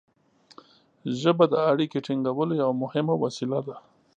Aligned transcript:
ژبه 1.19 1.45
د 1.49 1.55
اړیکې 1.71 1.99
ټینګولو 2.05 2.53
یوه 2.61 2.75
مهمه 2.83 3.15
وسیله 3.23 3.59
ده. 3.67 3.75